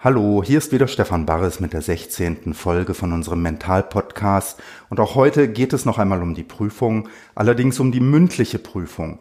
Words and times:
Hallo, 0.00 0.44
hier 0.46 0.58
ist 0.58 0.70
wieder 0.70 0.86
Stefan 0.86 1.26
Barres 1.26 1.58
mit 1.58 1.72
der 1.72 1.82
16. 1.82 2.54
Folge 2.54 2.94
von 2.94 3.12
unserem 3.12 3.42
Mental-Podcast 3.42 4.62
und 4.90 5.00
auch 5.00 5.16
heute 5.16 5.48
geht 5.48 5.72
es 5.72 5.84
noch 5.84 5.98
einmal 5.98 6.22
um 6.22 6.36
die 6.36 6.44
Prüfung, 6.44 7.08
allerdings 7.34 7.80
um 7.80 7.90
die 7.90 7.98
mündliche 7.98 8.60
Prüfung. 8.60 9.18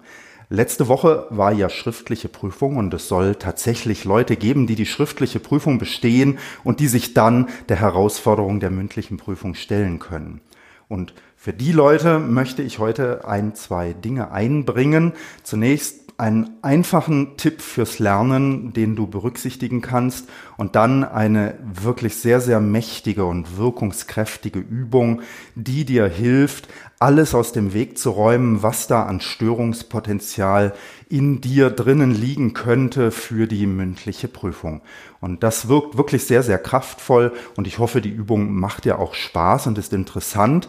Letzte 0.50 0.88
Woche 0.88 1.26
war 1.32 1.52
ja 1.52 1.70
schriftliche 1.70 2.30
Prüfung 2.30 2.78
und 2.78 2.94
es 2.94 3.08
soll 3.08 3.34
tatsächlich 3.34 4.06
Leute 4.06 4.36
geben, 4.36 4.68
die 4.68 4.76
die 4.76 4.86
schriftliche 4.86 5.40
Prüfung 5.40 5.80
bestehen 5.80 6.38
und 6.64 6.80
die 6.80 6.88
sich 6.88 7.16
dann 7.16 7.50
der 7.70 7.78
Herausforderung 7.78 8.60
der 8.60 8.70
mündlichen 8.70 9.18
Prüfung 9.18 9.56
stellen 9.56 9.98
können. 9.98 10.42
Und 10.88 11.16
für 11.36 11.54
die 11.54 11.72
Leute 11.72 12.20
möchte 12.20 12.62
ich 12.62 12.78
heute 12.78 13.28
ein, 13.28 13.56
zwei 13.56 13.94
Dinge 13.94 14.30
einbringen. 14.30 15.14
Zunächst 15.42 16.07
einen 16.18 16.58
einfachen 16.64 17.38
Tipp 17.38 17.62
fürs 17.62 18.00
Lernen, 18.00 18.74
den 18.74 18.96
du 18.96 19.06
berücksichtigen 19.06 19.82
kannst 19.82 20.28
und 20.58 20.76
dann 20.76 21.04
eine 21.04 21.60
wirklich 21.62 22.16
sehr, 22.16 22.42
sehr 22.42 22.60
mächtige 22.60 23.26
und 23.26 23.58
wirkungskräftige 23.58 24.58
Übung, 24.58 25.22
die 25.54 25.86
dir 25.86 26.08
hilft, 26.08 26.70
alles 26.98 27.36
aus 27.36 27.52
dem 27.52 27.76
Weg 27.76 28.00
zu 28.00 28.10
räumen, 28.10 28.64
was 28.64 28.88
da 28.88 29.04
an 29.04 29.22
Störungspotenzial 29.22 30.74
in 31.08 31.40
dir 31.40 31.70
drinnen 31.70 32.12
liegen 32.12 32.56
könnte 32.56 33.12
für 33.12 33.46
die 33.46 33.68
mündliche 33.68 34.28
Prüfung. 34.28 34.82
Und 35.22 35.44
das 35.44 35.68
wirkt 35.68 35.98
wirklich 35.98 36.26
sehr, 36.26 36.42
sehr 36.42 36.58
kraftvoll 36.58 37.32
und 37.56 37.68
ich 37.68 37.78
hoffe, 37.78 38.02
die 38.02 38.10
Übung 38.10 38.56
macht 38.56 38.86
dir 38.86 38.98
auch 38.98 39.14
Spaß 39.14 39.68
und 39.68 39.78
ist 39.78 39.94
interessant. 39.94 40.68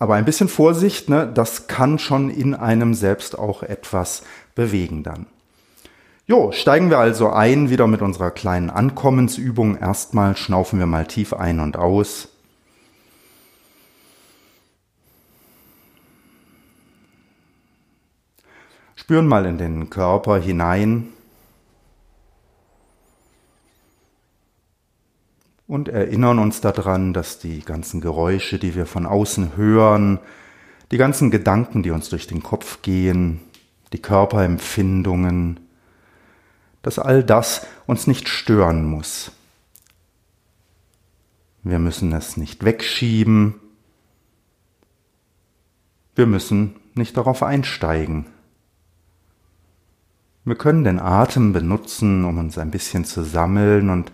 Aber 0.00 0.14
ein 0.14 0.24
bisschen 0.24 0.48
Vorsicht, 0.48 1.10
ne, 1.10 1.30
das 1.32 1.66
kann 1.66 1.98
schon 1.98 2.30
in 2.30 2.54
einem 2.54 2.94
selbst 2.94 3.38
auch 3.38 3.62
etwas 3.62 4.22
bewegen 4.54 5.02
dann. 5.02 5.26
Jo, 6.26 6.52
steigen 6.52 6.90
wir 6.90 6.98
also 6.98 7.30
ein, 7.30 7.70
wieder 7.70 7.88
mit 7.88 8.02
unserer 8.02 8.30
kleinen 8.30 8.70
Ankommensübung. 8.70 9.76
Erstmal 9.76 10.36
schnaufen 10.36 10.78
wir 10.78 10.86
mal 10.86 11.04
tief 11.04 11.32
ein 11.32 11.58
und 11.58 11.76
aus. 11.76 12.28
Spüren 18.94 19.26
mal 19.26 19.44
in 19.44 19.58
den 19.58 19.90
Körper 19.90 20.38
hinein. 20.38 21.08
Und 25.66 25.88
erinnern 25.88 26.38
uns 26.38 26.60
daran, 26.60 27.12
dass 27.12 27.40
die 27.40 27.64
ganzen 27.64 28.00
Geräusche, 28.00 28.60
die 28.60 28.76
wir 28.76 28.86
von 28.86 29.04
außen 29.04 29.56
hören, 29.56 30.20
die 30.92 30.96
ganzen 30.96 31.32
Gedanken, 31.32 31.82
die 31.82 31.90
uns 31.90 32.08
durch 32.08 32.28
den 32.28 32.44
Kopf 32.44 32.82
gehen, 32.82 33.40
die 33.92 34.00
Körperempfindungen, 34.00 35.60
dass 36.82 36.98
all 36.98 37.22
das 37.22 37.66
uns 37.86 38.06
nicht 38.06 38.28
stören 38.28 38.84
muss. 38.84 39.32
Wir 41.62 41.78
müssen 41.78 42.12
es 42.12 42.36
nicht 42.36 42.64
wegschieben. 42.64 43.54
Wir 46.14 46.26
müssen 46.26 46.76
nicht 46.94 47.16
darauf 47.16 47.42
einsteigen. 47.42 48.26
Wir 50.44 50.54
können 50.54 50.84
den 50.84 50.98
Atem 50.98 51.52
benutzen, 51.52 52.24
um 52.24 52.38
uns 52.38 52.56
ein 52.56 52.70
bisschen 52.70 53.04
zu 53.04 53.22
sammeln 53.24 53.90
und 53.90 54.10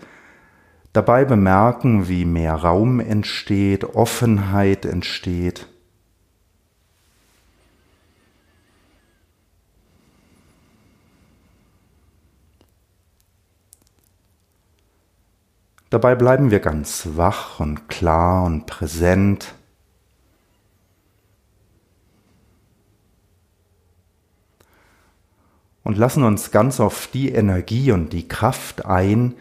dabei 0.93 1.25
bemerken, 1.25 2.09
wie 2.09 2.25
mehr 2.25 2.55
Raum 2.55 2.99
entsteht, 2.99 3.85
Offenheit 3.85 4.85
entsteht. 4.85 5.69
Dabei 15.91 16.17
bleiben 16.17 16.51
wir 16.51 16.61
ganz 16.61 17.09
wach 17.13 17.61
und 17.61 17.89
klar 17.89 18.45
und 18.45 18.67
präsent. 18.67 19.55
Und 25.85 25.97
lassen 25.97 26.25
uns 26.25 26.51
ganz 26.51 26.81
auf 26.81 27.07
die 27.07 27.31
Energie 27.31 27.93
und 27.93 28.13
die 28.13 28.27
Kraft 28.27 28.85
ein, 28.85 29.35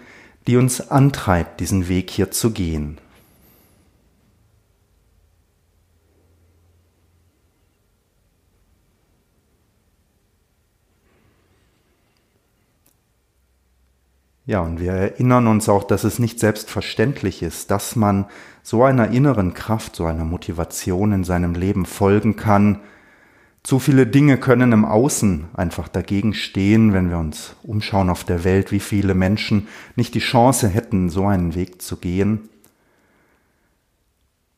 die 0.46 0.58
uns 0.58 0.92
antreibt, 0.92 1.60
diesen 1.60 1.88
Weg 1.88 2.12
hier 2.12 2.30
zu 2.30 2.52
gehen. 2.52 3.00
Ja, 14.48 14.60
und 14.60 14.80
wir 14.80 14.92
erinnern 14.92 15.48
uns 15.48 15.68
auch, 15.70 15.84
dass 15.84 16.04
es 16.04 16.20
nicht 16.20 16.40
selbstverständlich 16.40 17.42
ist, 17.42 17.72
dass 17.72 17.96
man 17.96 18.26
so 18.62 18.84
einer 18.84 19.10
inneren 19.10 19.56
Kraft, 19.56 19.96
so 19.96 20.06
einer 20.06 20.24
Motivation 20.24 21.14
in 21.14 21.24
seinem 21.24 21.56
Leben 21.56 21.88
folgen 21.88 22.36
kann. 22.36 22.80
Zu 23.64 23.80
viele 23.80 24.06
Dinge 24.06 24.38
können 24.38 24.72
im 24.72 24.86
Außen 24.86 25.46
einfach 25.56 25.88
dagegen 25.88 26.36
stehen, 26.36 26.94
wenn 26.94 27.10
wir 27.10 27.18
uns 27.18 27.56
umschauen 27.64 28.12
auf 28.12 28.24
der 28.24 28.44
Welt, 28.44 28.72
wie 28.72 28.80
viele 28.80 29.16
Menschen 29.16 29.68
nicht 29.96 30.14
die 30.14 30.20
Chance 30.20 30.68
hätten, 30.68 31.10
so 31.10 31.26
einen 31.26 31.56
Weg 31.56 31.82
zu 31.82 31.98
gehen. 31.98 32.50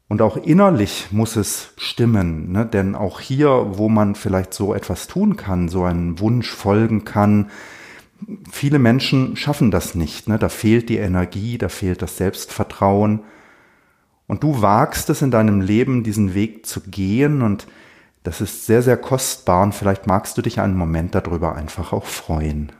Und 0.09 0.22
auch 0.22 0.36
innerlich 0.36 1.08
muss 1.12 1.38
es 1.38 1.74
stimmen, 1.78 2.52
ne? 2.52 2.66
denn 2.66 2.94
auch 2.94 3.22
hier, 3.22 3.78
wo 3.78 3.88
man 3.88 4.16
vielleicht 4.16 4.53
so 4.53 4.74
etwas 4.74 5.08
tun 5.08 5.38
kann, 5.38 5.70
so 5.70 5.86
einen 5.86 6.20
Wunsch 6.20 6.50
folgen 6.50 7.06
kann, 7.06 7.50
viele 8.50 8.79
Menschen 8.79 9.35
schaffen 9.35 9.72
das 9.72 9.95
nicht. 9.95 10.28
Ne? 10.28 10.38
Da 10.39 10.50
fehlt 10.50 10.89
die 10.89 10.97
Energie, 10.97 11.57
da 11.57 11.69
fehlt 11.69 12.01
das 12.01 12.17
Selbstvertrauen. 12.17 13.22
Und 14.28 14.44
du 14.44 14.61
wagst 14.61 15.09
es 15.09 15.22
in 15.22 15.31
deinem 15.31 15.61
Leben, 15.61 16.03
diesen 16.03 16.33
Weg 16.33 16.66
zu 16.66 16.81
gehen 16.81 17.41
und 17.41 17.67
das 18.23 18.41
ist 18.41 18.66
sehr, 18.66 18.81
sehr 18.81 18.97
kostbar 18.97 19.63
und 19.63 19.73
vielleicht 19.73 20.05
magst 20.05 20.38
du 20.38 20.41
dich 20.41 20.59
einen 20.59 20.75
Moment 20.75 21.16
darüber 21.16 21.55
einfach 21.55 21.94
auch 21.94 22.05
freuen. 22.05 22.73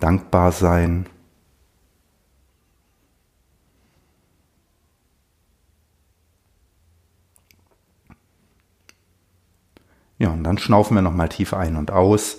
Dankbar 0.00 0.50
sein. 0.50 1.06
Ja, 10.18 10.30
und 10.30 10.42
dann 10.42 10.58
schnaufen 10.58 10.96
wir 10.96 11.02
nochmal 11.02 11.28
tief 11.28 11.54
ein 11.54 11.76
und 11.76 11.92
aus. 11.92 12.38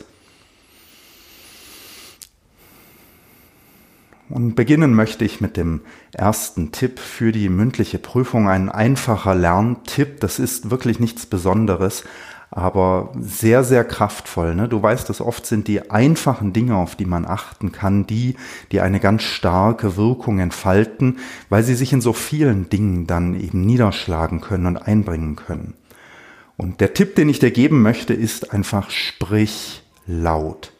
Und 4.31 4.55
beginnen 4.55 4.93
möchte 4.93 5.25
ich 5.25 5.41
mit 5.41 5.57
dem 5.57 5.81
ersten 6.13 6.71
Tipp 6.71 6.99
für 6.99 7.31
die 7.31 7.49
mündliche 7.49 7.99
Prüfung. 7.99 8.47
Ein 8.47 8.69
einfacher 8.69 9.35
Lerntipp. 9.35 10.21
Das 10.21 10.39
ist 10.39 10.71
wirklich 10.71 10.99
nichts 10.99 11.25
Besonderes, 11.25 12.05
aber 12.49 13.11
sehr, 13.19 13.63
sehr 13.63 13.83
kraftvoll. 13.83 14.55
Ne? 14.55 14.69
Du 14.69 14.81
weißt, 14.81 15.09
dass 15.09 15.21
oft 15.21 15.45
sind 15.45 15.67
die 15.67 15.91
einfachen 15.91 16.53
Dinge, 16.53 16.77
auf 16.77 16.95
die 16.95 17.05
man 17.05 17.25
achten 17.25 17.72
kann, 17.72 18.07
die, 18.07 18.35
die 18.72 18.79
eine 18.79 18.99
ganz 18.99 19.23
starke 19.23 19.97
Wirkung 19.97 20.39
entfalten, 20.39 21.17
weil 21.49 21.63
sie 21.63 21.75
sich 21.75 21.91
in 21.91 22.01
so 22.01 22.13
vielen 22.13 22.69
Dingen 22.69 23.07
dann 23.07 23.39
eben 23.39 23.61
niederschlagen 23.66 24.39
können 24.39 24.66
und 24.66 24.77
einbringen 24.77 25.35
können. 25.35 25.73
Und 26.55 26.79
der 26.79 26.93
Tipp, 26.93 27.16
den 27.16 27.27
ich 27.27 27.39
dir 27.39 27.51
geben 27.51 27.81
möchte, 27.81 28.13
ist 28.13 28.53
einfach 28.53 28.91
sprich 28.91 29.84
laut. 30.05 30.72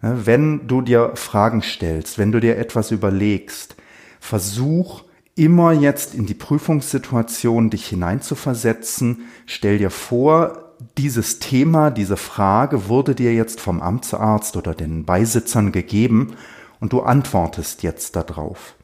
Wenn 0.00 0.66
du 0.66 0.80
dir 0.80 1.12
Fragen 1.14 1.62
stellst, 1.62 2.18
wenn 2.18 2.32
du 2.32 2.40
dir 2.40 2.56
etwas 2.56 2.90
überlegst, 2.90 3.76
versuch 4.18 5.04
immer 5.34 5.72
jetzt 5.72 6.14
in 6.14 6.26
die 6.26 6.34
Prüfungssituation 6.34 7.70
dich 7.70 7.86
hineinzuversetzen. 7.86 9.22
Stell 9.46 9.78
dir 9.78 9.90
vor, 9.90 10.74
dieses 10.96 11.38
Thema, 11.38 11.90
diese 11.90 12.16
Frage 12.16 12.88
wurde 12.88 13.14
dir 13.14 13.34
jetzt 13.34 13.60
vom 13.60 13.82
Amtsarzt 13.82 14.56
oder 14.56 14.74
den 14.74 15.04
Beisitzern 15.04 15.72
gegeben 15.72 16.34
und 16.80 16.92
du 16.92 17.00
antwortest 17.02 17.82
jetzt 17.82 18.16
darauf. 18.16 18.74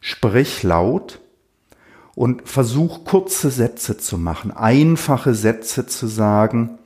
Sprich 0.00 0.62
laut 0.62 1.20
und 2.14 2.46
versuch 2.46 3.04
kurze 3.04 3.50
Sätze 3.50 3.96
zu 3.96 4.18
machen, 4.18 4.50
einfache 4.50 5.34
Sätze 5.34 5.86
zu 5.86 6.06
sagen, 6.06 6.78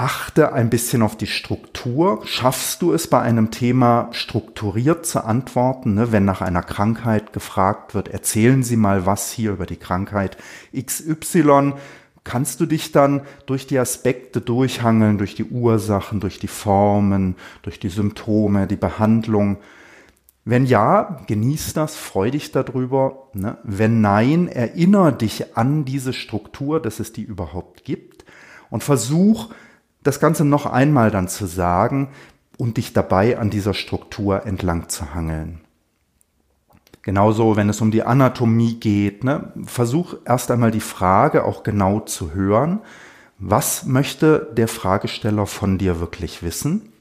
achte 0.00 0.54
ein 0.54 0.70
bisschen 0.70 1.02
auf 1.02 1.14
die 1.14 1.26
Struktur. 1.26 2.22
Schaffst 2.24 2.80
du 2.80 2.94
es 2.94 3.06
bei 3.06 3.20
einem 3.20 3.50
Thema 3.50 4.08
strukturiert 4.12 5.04
zu 5.04 5.22
antworten? 5.22 5.92
Ne? 5.92 6.10
Wenn 6.10 6.24
nach 6.24 6.40
einer 6.40 6.62
Krankheit 6.62 7.34
gefragt 7.34 7.94
wird, 7.94 8.08
erzählen 8.08 8.62
Sie 8.62 8.76
mal 8.76 9.04
was 9.04 9.30
hier 9.30 9.52
über 9.52 9.66
die 9.66 9.76
Krankheit 9.76 10.38
XY. 10.74 11.74
Kannst 12.24 12.60
du 12.60 12.66
dich 12.66 12.92
dann 12.92 13.20
durch 13.44 13.66
die 13.66 13.78
Aspekte 13.78 14.40
durchhangeln, 14.40 15.18
durch 15.18 15.34
die 15.34 15.44
Ursachen, 15.44 16.20
durch 16.20 16.38
die 16.38 16.48
Formen, 16.48 17.36
durch 17.60 17.78
die 17.78 17.90
Symptome, 17.90 18.66
die 18.66 18.76
Behandlung? 18.76 19.58
Wenn 20.46 20.64
ja, 20.64 21.20
genieß 21.26 21.74
das, 21.74 21.96
freu 21.96 22.30
dich 22.30 22.52
darüber. 22.52 23.28
Ne? 23.34 23.58
Wenn 23.64 24.00
nein, 24.00 24.48
erinnere 24.48 25.12
dich 25.12 25.58
an 25.58 25.84
diese 25.84 26.14
Struktur, 26.14 26.80
dass 26.80 27.00
es 27.00 27.12
die 27.12 27.22
überhaupt 27.22 27.84
gibt 27.84 28.24
und 28.70 28.82
versuch, 28.82 29.50
das 30.02 30.20
Ganze 30.20 30.44
noch 30.44 30.66
einmal 30.66 31.10
dann 31.10 31.28
zu 31.28 31.46
sagen 31.46 32.08
und 32.58 32.76
dich 32.76 32.92
dabei 32.92 33.38
an 33.38 33.50
dieser 33.50 33.74
Struktur 33.74 34.46
entlang 34.46 34.88
zu 34.88 35.14
hangeln. 35.14 35.60
Genauso, 37.02 37.56
wenn 37.56 37.70
es 37.70 37.80
um 37.80 37.90
die 37.90 38.02
Anatomie 38.02 38.78
geht, 38.78 39.24
ne, 39.24 39.52
versuch 39.64 40.14
erst 40.26 40.50
einmal 40.50 40.70
die 40.70 40.80
Frage 40.80 41.44
auch 41.44 41.62
genau 41.62 42.00
zu 42.00 42.32
hören. 42.32 42.80
Was 43.38 43.86
möchte 43.86 44.50
der 44.54 44.68
Fragesteller 44.68 45.46
von 45.46 45.78
dir 45.78 45.98
wirklich 45.98 46.42
wissen? 46.42 46.92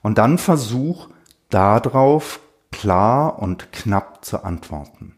Und 0.00 0.16
dann 0.16 0.38
versuch 0.38 1.08
darauf 1.50 2.40
klar 2.72 3.38
und 3.38 3.70
knapp 3.72 4.24
zu 4.24 4.44
antworten. 4.44 5.14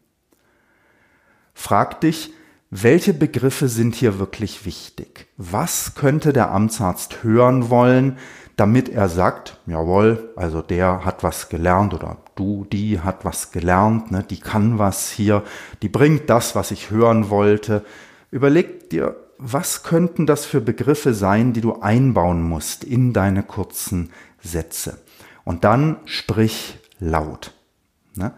Frag 1.55 2.01
dich, 2.01 2.33
welche 2.71 3.13
Begriffe 3.13 3.69
sind 3.69 3.97
hier 3.97 4.21
wirklich 4.21 4.65
wichtig? 4.65 5.27
Was 5.37 5.97
könnte 5.97 6.33
der 6.33 6.53
Amtsarzt 6.53 7.25
hören 7.25 7.69
wollen, 7.69 8.17
damit 8.57 8.89
er 8.89 9.09
sagt, 9.09 9.59
jawohl, 9.67 10.33
also 10.37 10.63
der 10.63 11.05
hat 11.05 11.25
was 11.25 11.49
gelernt 11.49 11.95
oder 11.95 12.19
du, 12.37 12.67
die 12.71 13.01
hat 13.01 13.25
was 13.25 13.51
gelernt, 13.51 14.11
ne, 14.13 14.23
die 14.23 14.39
kann 14.39 14.79
was 14.79 15.11
hier, 15.11 15.43
die 15.83 15.89
bringt 15.89 16.31
das, 16.31 16.55
was 16.55 16.71
ich 16.71 16.91
hören 16.91 17.31
wollte. 17.31 17.85
Überleg 18.31 18.89
dir, 18.91 19.17
was 19.39 19.83
könnten 19.83 20.27
das 20.27 20.45
für 20.45 20.61
Begriffe 20.61 21.15
sein, 21.15 21.53
die 21.53 21.63
du 21.63 21.81
einbauen 21.81 22.43
musst 22.43 22.85
in 22.85 23.13
deine 23.13 23.43
kurzen 23.43 24.11
Sätze? 24.43 24.99
Und 25.45 25.65
dann 25.65 25.97
sprich 26.05 26.79
laut. 26.99 27.53
Ne? 28.15 28.33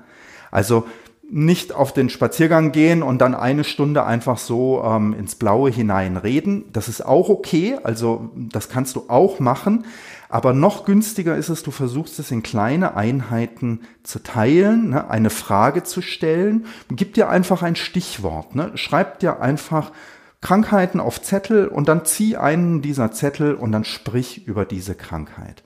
Also 0.52 0.86
nicht 1.34 1.72
auf 1.72 1.94
den 1.94 2.10
Spaziergang 2.10 2.72
gehen 2.72 3.02
und 3.02 3.18
dann 3.18 3.34
eine 3.34 3.64
Stunde 3.64 4.04
einfach 4.04 4.36
so 4.36 4.84
ähm, 4.84 5.14
ins 5.14 5.34
Blaue 5.34 5.70
hinein 5.70 6.18
reden. 6.18 6.66
Das 6.74 6.88
ist 6.88 7.00
auch 7.00 7.30
okay, 7.30 7.78
also 7.82 8.30
das 8.36 8.68
kannst 8.68 8.96
du 8.96 9.04
auch 9.08 9.40
machen. 9.40 9.86
Aber 10.28 10.52
noch 10.52 10.84
günstiger 10.84 11.34
ist 11.34 11.48
es, 11.48 11.62
du 11.62 11.70
versuchst 11.70 12.18
es 12.18 12.30
in 12.30 12.42
kleine 12.42 12.96
Einheiten 12.96 13.80
zu 14.02 14.22
teilen, 14.22 14.90
ne, 14.90 15.08
eine 15.10 15.30
Frage 15.30 15.84
zu 15.84 16.02
stellen. 16.02 16.66
Gib 16.90 17.14
dir 17.14 17.30
einfach 17.30 17.62
ein 17.62 17.76
Stichwort. 17.76 18.54
Ne? 18.54 18.70
Schreib 18.74 19.18
dir 19.20 19.40
einfach 19.40 19.90
Krankheiten 20.42 21.00
auf 21.00 21.22
Zettel 21.22 21.66
und 21.66 21.88
dann 21.88 22.04
zieh 22.04 22.36
einen 22.36 22.82
dieser 22.82 23.10
Zettel 23.10 23.54
und 23.54 23.72
dann 23.72 23.84
sprich 23.84 24.46
über 24.46 24.66
diese 24.66 24.94
Krankheit. 24.94 25.62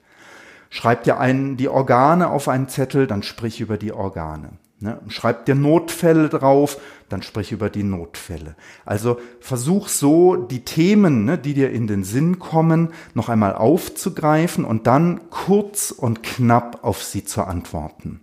Schreib 0.69 1.03
dir 1.03 1.19
einen, 1.19 1.57
die 1.57 1.67
Organe 1.67 2.29
auf 2.29 2.47
einen 2.47 2.69
Zettel, 2.69 3.05
dann 3.05 3.21
sprich 3.21 3.59
über 3.59 3.77
die 3.77 3.91
Organe. 3.91 4.51
Ne? 4.79 4.99
Schreib 5.07 5.45
dir 5.45 5.55
Notfälle 5.55 6.29
drauf, 6.29 6.79
dann 7.09 7.23
sprich 7.23 7.51
über 7.51 7.69
die 7.69 7.83
Notfälle. 7.83 8.55
Also 8.85 9.19
versuch 9.39 9.87
so 9.87 10.35
die 10.35 10.65
Themen, 10.65 11.25
ne, 11.25 11.37
die 11.37 11.55
dir 11.55 11.71
in 11.71 11.87
den 11.87 12.03
Sinn 12.03 12.37
kommen, 12.37 12.93
noch 13.15 13.29
einmal 13.29 13.55
aufzugreifen 13.55 14.65
und 14.65 14.85
dann 14.85 15.29
kurz 15.29 15.91
und 15.91 16.21
knapp 16.21 16.83
auf 16.83 17.03
sie 17.03 17.25
zu 17.25 17.43
antworten. 17.43 18.21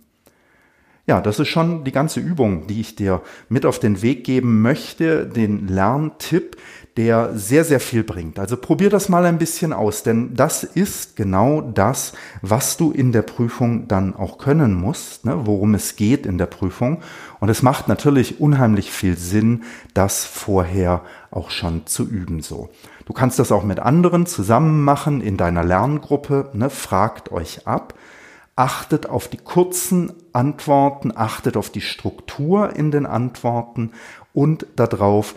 Ja, 1.07 1.21
das 1.21 1.39
ist 1.39 1.49
schon 1.49 1.83
die 1.83 1.91
ganze 1.91 2.19
Übung, 2.19 2.65
die 2.67 2.81
ich 2.81 2.95
dir 2.95 3.21
mit 3.47 3.65
auf 3.65 3.77
den 3.77 4.01
Weg 4.01 4.23
geben 4.23 4.61
möchte, 4.61 5.27
den 5.27 5.67
Lerntipp, 5.67 6.57
der 6.97 7.37
sehr, 7.37 7.65
sehr 7.65 7.81
viel 7.81 8.03
bringt. 8.03 8.39
Also 8.39 8.55
probier 8.55 8.89
das 8.89 9.09
mal 9.09 9.25
ein 9.25 9.37
bisschen 9.37 9.73
aus, 9.73 10.03
denn 10.03 10.33
das 10.33 10.63
ist 10.63 11.15
genau 11.15 11.59
das, 11.59 12.13
was 12.41 12.77
du 12.77 12.91
in 12.91 13.11
der 13.11 13.21
Prüfung 13.21 13.87
dann 13.87 14.15
auch 14.15 14.37
können 14.37 14.73
musst, 14.73 15.25
ne, 15.25 15.41
worum 15.45 15.75
es 15.75 15.97
geht 15.97 16.25
in 16.25 16.37
der 16.37 16.45
Prüfung. 16.45 17.01
Und 17.41 17.49
es 17.49 17.61
macht 17.61 17.89
natürlich 17.89 18.39
unheimlich 18.39 18.91
viel 18.91 19.17
Sinn, 19.17 19.63
das 19.93 20.23
vorher 20.23 21.01
auch 21.31 21.49
schon 21.49 21.85
zu 21.85 22.07
üben 22.07 22.41
so. 22.41 22.69
Du 23.05 23.13
kannst 23.13 23.39
das 23.39 23.51
auch 23.51 23.63
mit 23.63 23.79
anderen 23.79 24.25
zusammen 24.25 24.81
machen 24.83 25.19
in 25.19 25.35
deiner 25.35 25.65
Lerngruppe, 25.65 26.49
ne, 26.53 26.69
fragt 26.69 27.31
euch 27.31 27.67
ab 27.67 27.93
achtet 28.55 29.09
auf 29.09 29.27
die 29.27 29.37
kurzen 29.37 30.13
Antworten, 30.31 31.11
achtet 31.15 31.57
auf 31.57 31.69
die 31.69 31.81
Struktur 31.81 32.73
in 32.75 32.89
den 32.89 33.05
Antworten 33.05 33.91
und 34.33 34.65
darauf, 34.75 35.35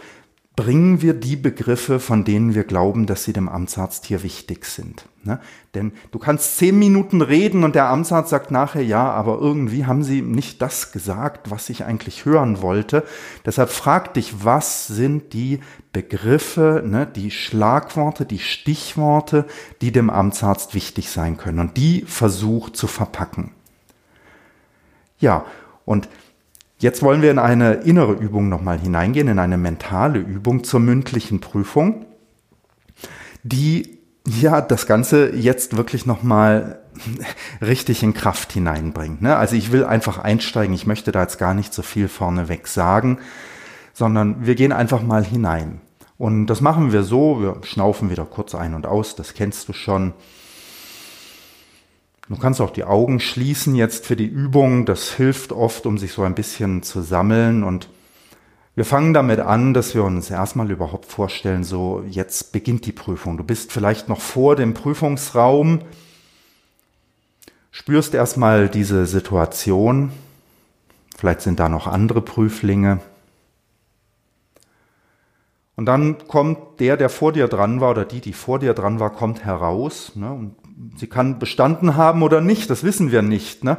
bringen 0.58 1.02
wir 1.02 1.14
die 1.14 1.36
Begriffe, 1.36 2.00
von 2.00 2.24
denen 2.24 2.52
wir 2.52 2.64
glauben, 2.64 3.06
dass 3.06 3.22
sie 3.22 3.32
dem 3.32 3.48
Amtsarzt 3.48 4.06
hier 4.06 4.24
wichtig 4.24 4.64
sind. 4.64 5.04
Ne? 5.22 5.38
Denn 5.74 5.92
du 6.10 6.18
kannst 6.18 6.58
zehn 6.58 6.76
Minuten 6.76 7.22
reden 7.22 7.62
und 7.62 7.76
der 7.76 7.88
Amtsarzt 7.88 8.30
sagt 8.30 8.50
nachher, 8.50 8.82
ja, 8.82 9.08
aber 9.08 9.38
irgendwie 9.38 9.86
haben 9.86 10.02
sie 10.02 10.20
nicht 10.20 10.60
das 10.60 10.90
gesagt, 10.90 11.52
was 11.52 11.70
ich 11.70 11.84
eigentlich 11.84 12.24
hören 12.24 12.60
wollte. 12.60 13.04
Deshalb 13.46 13.70
frag 13.70 14.14
dich, 14.14 14.44
was 14.44 14.88
sind 14.88 15.32
die 15.32 15.60
Begriffe, 15.92 16.82
ne, 16.84 17.06
die 17.06 17.30
Schlagworte, 17.30 18.26
die 18.26 18.40
Stichworte, 18.40 19.46
die 19.80 19.92
dem 19.92 20.10
Amtsarzt 20.10 20.74
wichtig 20.74 21.10
sein 21.10 21.36
können. 21.36 21.60
Und 21.60 21.76
die 21.76 22.02
versuch 22.04 22.70
zu 22.70 22.88
verpacken. 22.88 23.52
Ja, 25.20 25.44
und 25.84 26.08
Jetzt 26.78 27.02
wollen 27.02 27.22
wir 27.22 27.30
in 27.30 27.40
eine 27.40 27.74
innere 27.74 28.12
Übung 28.12 28.48
nochmal 28.48 28.78
hineingehen, 28.78 29.26
in 29.26 29.40
eine 29.40 29.58
mentale 29.58 30.20
Übung 30.20 30.62
zur 30.62 30.78
mündlichen 30.78 31.40
Prüfung, 31.40 32.06
die 33.42 33.98
ja 34.24 34.60
das 34.60 34.86
Ganze 34.86 35.34
jetzt 35.34 35.76
wirklich 35.76 36.06
nochmal 36.06 36.78
richtig 37.60 38.02
in 38.02 38.14
Kraft 38.14 38.52
hineinbringt. 38.52 39.22
Ne? 39.22 39.36
Also 39.36 39.56
ich 39.56 39.72
will 39.72 39.84
einfach 39.84 40.18
einsteigen, 40.18 40.74
ich 40.74 40.86
möchte 40.86 41.10
da 41.10 41.22
jetzt 41.22 41.38
gar 41.38 41.54
nicht 41.54 41.74
so 41.74 41.82
viel 41.82 42.08
vorneweg 42.08 42.68
sagen, 42.68 43.18
sondern 43.92 44.46
wir 44.46 44.54
gehen 44.54 44.72
einfach 44.72 45.02
mal 45.02 45.24
hinein. 45.24 45.80
Und 46.16 46.46
das 46.46 46.60
machen 46.60 46.92
wir 46.92 47.02
so, 47.02 47.40
wir 47.40 47.56
schnaufen 47.62 48.10
wieder 48.10 48.24
kurz 48.24 48.54
ein 48.54 48.74
und 48.74 48.86
aus, 48.86 49.16
das 49.16 49.34
kennst 49.34 49.68
du 49.68 49.72
schon. 49.72 50.12
Du 52.28 52.36
kannst 52.36 52.60
auch 52.60 52.70
die 52.70 52.84
Augen 52.84 53.20
schließen 53.20 53.74
jetzt 53.74 54.04
für 54.04 54.16
die 54.16 54.26
Übung. 54.26 54.84
Das 54.84 55.12
hilft 55.12 55.50
oft, 55.50 55.86
um 55.86 55.96
sich 55.96 56.12
so 56.12 56.22
ein 56.22 56.34
bisschen 56.34 56.82
zu 56.82 57.00
sammeln. 57.00 57.64
Und 57.64 57.88
wir 58.74 58.84
fangen 58.84 59.14
damit 59.14 59.40
an, 59.40 59.72
dass 59.72 59.94
wir 59.94 60.04
uns 60.04 60.30
erstmal 60.30 60.70
überhaupt 60.70 61.06
vorstellen, 61.06 61.64
so 61.64 62.04
jetzt 62.08 62.52
beginnt 62.52 62.84
die 62.84 62.92
Prüfung. 62.92 63.38
Du 63.38 63.44
bist 63.44 63.72
vielleicht 63.72 64.10
noch 64.10 64.20
vor 64.20 64.56
dem 64.56 64.74
Prüfungsraum, 64.74 65.80
spürst 67.70 68.12
erstmal 68.12 68.68
diese 68.68 69.06
Situation. 69.06 70.12
Vielleicht 71.16 71.40
sind 71.40 71.58
da 71.58 71.70
noch 71.70 71.86
andere 71.86 72.20
Prüflinge. 72.20 73.00
Und 75.76 75.86
dann 75.86 76.28
kommt 76.28 76.80
der, 76.80 76.96
der 76.96 77.08
vor 77.08 77.32
dir 77.32 77.48
dran 77.48 77.80
war, 77.80 77.92
oder 77.92 78.04
die, 78.04 78.20
die 78.20 78.32
vor 78.34 78.58
dir 78.58 78.74
dran 78.74 79.00
war, 79.00 79.10
kommt 79.10 79.44
heraus. 79.44 80.12
Ne, 80.14 80.30
und 80.30 80.54
sie 80.96 81.06
kann 81.06 81.38
bestanden 81.38 81.96
haben 81.96 82.22
oder 82.22 82.40
nicht, 82.40 82.70
das 82.70 82.84
wissen 82.84 83.12
wir 83.12 83.22
nicht. 83.22 83.64
Ne? 83.64 83.78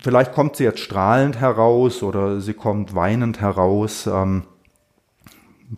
Vielleicht 0.00 0.32
kommt 0.32 0.56
sie 0.56 0.64
jetzt 0.64 0.80
strahlend 0.80 1.40
heraus 1.40 2.02
oder 2.02 2.40
sie 2.40 2.54
kommt 2.54 2.94
weinend 2.94 3.40
heraus. 3.40 4.06
Ähm, 4.06 4.44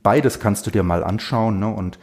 beides 0.03 0.41
kannst 0.41 0.67
du 0.67 0.71
dir 0.71 0.83
mal 0.83 1.03
anschauen. 1.03 1.59
Ne? 1.59 1.69
Und 1.69 1.99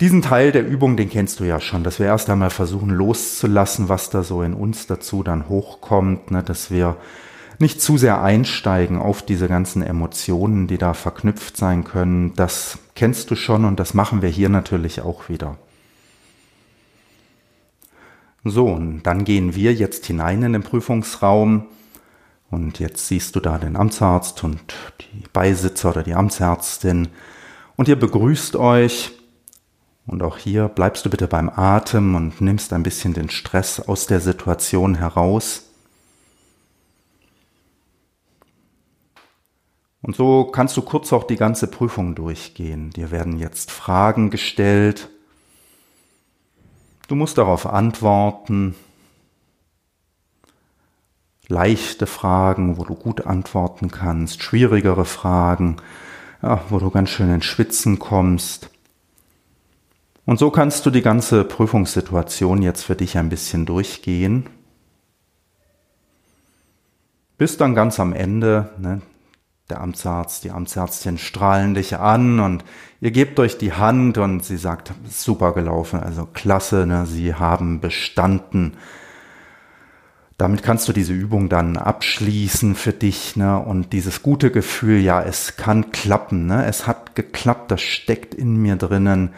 diesen 0.00 0.22
Teil 0.22 0.52
der 0.52 0.66
Übung, 0.66 0.96
den 0.96 1.08
kennst 1.08 1.40
du 1.40 1.44
ja 1.44 1.58
schon, 1.60 1.82
dass 1.82 1.98
wir 1.98 2.06
erst 2.06 2.28
einmal 2.28 2.50
versuchen 2.50 2.90
loszulassen, 2.90 3.88
was 3.88 4.10
da 4.10 4.22
so 4.22 4.42
in 4.42 4.54
uns 4.54 4.86
dazu 4.86 5.22
dann 5.22 5.48
hochkommt, 5.48 6.30
ne? 6.30 6.42
dass 6.42 6.70
wir 6.70 6.96
nicht 7.58 7.80
zu 7.80 7.96
sehr 7.96 8.22
einsteigen 8.22 8.98
auf 8.98 9.22
diese 9.22 9.48
ganzen 9.48 9.82
Emotionen, 9.82 10.66
die 10.66 10.76
da 10.76 10.92
verknüpft 10.92 11.56
sein 11.56 11.84
können. 11.84 12.34
Das 12.36 12.78
kennst 12.94 13.30
du 13.30 13.36
schon 13.36 13.64
und 13.64 13.80
das 13.80 13.94
machen 13.94 14.20
wir 14.20 14.28
hier 14.28 14.50
natürlich 14.50 15.00
auch 15.00 15.30
wieder. 15.30 15.56
So, 18.48 18.68
und 18.68 19.02
dann 19.02 19.24
gehen 19.24 19.56
wir 19.56 19.74
jetzt 19.74 20.06
hinein 20.06 20.40
in 20.44 20.52
den 20.52 20.62
Prüfungsraum 20.62 21.66
und 22.48 22.78
jetzt 22.78 23.08
siehst 23.08 23.34
du 23.34 23.40
da 23.40 23.58
den 23.58 23.74
Amtsarzt 23.74 24.44
und 24.44 24.60
die 25.00 25.24
Beisitzer 25.32 25.90
oder 25.90 26.04
die 26.04 26.14
Amtsärztin 26.14 27.08
und 27.74 27.88
ihr 27.88 27.98
begrüßt 27.98 28.54
euch 28.54 29.10
und 30.06 30.22
auch 30.22 30.38
hier 30.38 30.68
bleibst 30.68 31.04
du 31.04 31.10
bitte 31.10 31.26
beim 31.26 31.48
Atem 31.48 32.14
und 32.14 32.40
nimmst 32.40 32.72
ein 32.72 32.84
bisschen 32.84 33.14
den 33.14 33.30
Stress 33.30 33.80
aus 33.80 34.06
der 34.06 34.20
Situation 34.20 34.94
heraus. 34.94 35.64
Und 40.02 40.14
so 40.14 40.44
kannst 40.44 40.76
du 40.76 40.82
kurz 40.82 41.12
auch 41.12 41.24
die 41.24 41.34
ganze 41.34 41.66
Prüfung 41.66 42.14
durchgehen. 42.14 42.90
Dir 42.90 43.10
werden 43.10 43.40
jetzt 43.40 43.72
Fragen 43.72 44.30
gestellt 44.30 45.08
Du 47.08 47.14
musst 47.14 47.38
darauf 47.38 47.66
antworten. 47.66 48.74
Leichte 51.48 52.06
Fragen, 52.06 52.76
wo 52.76 52.84
du 52.84 52.94
gut 52.96 53.26
antworten 53.26 53.90
kannst, 53.92 54.42
schwierigere 54.42 55.04
Fragen, 55.04 55.76
ja, 56.42 56.60
wo 56.70 56.80
du 56.80 56.90
ganz 56.90 57.10
schön 57.10 57.32
ins 57.32 57.44
Schwitzen 57.44 58.00
kommst. 58.00 58.70
Und 60.24 60.40
so 60.40 60.50
kannst 60.50 60.84
du 60.84 60.90
die 60.90 61.02
ganze 61.02 61.44
Prüfungssituation 61.44 62.62
jetzt 62.62 62.82
für 62.82 62.96
dich 62.96 63.16
ein 63.16 63.28
bisschen 63.28 63.64
durchgehen. 63.64 64.48
Bis 67.38 67.56
dann 67.56 67.76
ganz 67.76 68.00
am 68.00 68.12
Ende, 68.12 68.70
ne, 68.78 69.02
der 69.70 69.80
Amtsarzt, 69.80 70.44
die 70.44 70.50
Amtsärztin 70.50 71.18
strahlen 71.18 71.74
dich 71.74 71.96
an 71.96 72.40
und 72.40 72.64
ihr 73.00 73.10
gebt 73.10 73.38
euch 73.40 73.58
die 73.58 73.72
Hand 73.72 74.18
und 74.18 74.44
sie 74.44 74.56
sagt, 74.56 74.92
super 75.08 75.52
gelaufen, 75.52 76.00
also 76.00 76.26
klasse, 76.32 76.86
ne, 76.86 77.06
sie 77.06 77.34
haben 77.34 77.80
bestanden. 77.80 78.76
Damit 80.38 80.62
kannst 80.62 80.86
du 80.88 80.92
diese 80.92 81.14
Übung 81.14 81.48
dann 81.48 81.76
abschließen 81.76 82.74
für 82.74 82.92
dich 82.92 83.36
ne, 83.36 83.58
und 83.58 83.92
dieses 83.92 84.22
gute 84.22 84.50
Gefühl, 84.50 85.00
ja, 85.00 85.22
es 85.22 85.56
kann 85.56 85.90
klappen, 85.90 86.46
ne, 86.46 86.66
es 86.66 86.86
hat 86.86 87.14
geklappt, 87.14 87.70
das 87.70 87.80
steckt 87.80 88.34
in 88.34 88.56
mir 88.56 88.76
drinnen 88.76 89.30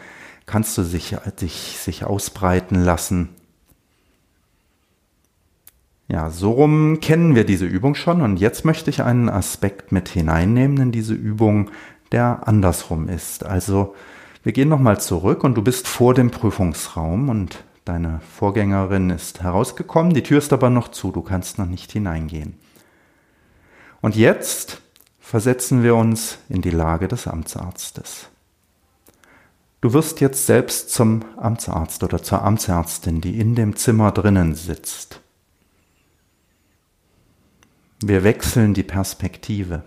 kannst 0.49 0.79
du 0.79 0.83
sich, 0.83 1.15
sich, 1.37 1.77
sich 1.77 2.03
ausbreiten 2.05 2.83
lassen. 2.83 3.29
Ja, 6.11 6.31
so 6.31 6.51
rum 6.51 6.99
kennen 7.01 7.35
wir 7.35 7.45
diese 7.45 7.67
Übung 7.67 7.93
schon 7.93 8.21
und 8.21 8.37
jetzt 8.37 8.65
möchte 8.65 8.89
ich 8.89 9.03
einen 9.03 9.29
Aspekt 9.29 9.91
mit 9.91 10.09
hineinnehmen 10.09 10.77
in 10.79 10.91
diese 10.91 11.13
Übung, 11.13 11.69
der 12.11 12.47
andersrum 12.47 13.07
ist. 13.07 13.45
Also 13.45 13.93
wir 14.41 14.51
gehen 14.51 14.69
nochmal 14.69 14.99
zurück 14.99 15.43
und 15.43 15.53
du 15.53 15.61
bist 15.61 15.87
vor 15.87 16.15
dem 16.15 16.31
Prüfungsraum 16.31 17.29
und 17.29 17.63
deine 17.85 18.21
Vorgängerin 18.35 19.11
ist 19.11 19.43
herausgekommen, 19.43 20.15
die 20.15 20.23
Tür 20.23 20.39
ist 20.39 20.51
aber 20.51 20.71
noch 20.71 20.87
zu, 20.87 21.11
du 21.11 21.21
kannst 21.21 21.59
noch 21.59 21.67
nicht 21.67 21.91
hineingehen. 21.91 22.55
Und 24.01 24.15
jetzt 24.15 24.81
versetzen 25.19 25.83
wir 25.83 25.95
uns 25.95 26.39
in 26.49 26.63
die 26.63 26.71
Lage 26.71 27.07
des 27.07 27.27
Amtsarztes. 27.27 28.29
Du 29.81 29.93
wirst 29.93 30.21
jetzt 30.21 30.47
selbst 30.47 30.89
zum 30.89 31.23
Amtsarzt 31.37 32.03
oder 32.03 32.23
zur 32.23 32.41
Amtsärztin, 32.41 33.21
die 33.21 33.39
in 33.39 33.53
dem 33.53 33.75
Zimmer 33.75 34.11
drinnen 34.11 34.55
sitzt. 34.55 35.21
Wir 38.01 38.23
wechseln 38.23 38.73
die 38.73 38.83
Perspektive. 38.83 39.83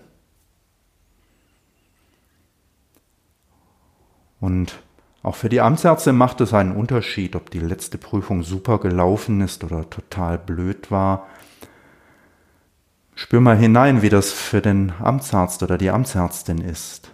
Und 4.39 4.83
auch 5.23 5.37
für 5.37 5.49
die 5.49 5.61
Amtsärztin 5.61 6.17
macht 6.17 6.41
es 6.41 6.53
einen 6.53 6.77
Unterschied, 6.77 7.37
ob 7.37 7.51
die 7.51 7.61
letzte 7.61 7.97
Prüfung 7.97 8.43
super 8.43 8.79
gelaufen 8.81 9.41
ist 9.41 9.63
oder 9.65 9.89
total 9.89 10.37
blöd 10.37 10.91
war. 10.91 11.29
Spür 13.15 13.41
mal 13.41 13.57
hinein, 13.57 14.03
wie 14.03 14.09
das 14.09 14.33
für 14.33 14.61
den 14.61 14.93
Amtsarzt 14.99 15.63
oder 15.63 15.79
die 15.79 15.91
Amtsärztin 15.91 16.59
ist. 16.59 17.11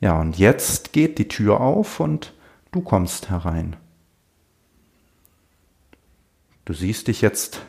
Ja, 0.00 0.20
und 0.20 0.36
jetzt 0.36 0.92
geht 0.92 1.18
die 1.18 1.28
Tür 1.28 1.60
auf 1.60 2.00
und 2.00 2.34
du 2.72 2.80
kommst 2.80 3.30
herein. 3.30 3.76
Du 6.64 6.72
siehst 6.72 7.08
dich 7.08 7.20
jetzt 7.20 7.62